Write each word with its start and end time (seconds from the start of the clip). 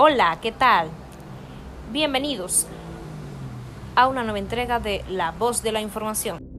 Hola, 0.00 0.38
¿qué 0.40 0.52
tal? 0.52 0.90
Bienvenidos 1.90 2.68
a 3.96 4.06
una 4.06 4.22
nueva 4.22 4.38
entrega 4.38 4.78
de 4.78 5.04
La 5.08 5.32
Voz 5.32 5.64
de 5.64 5.72
la 5.72 5.80
Información. 5.80 6.57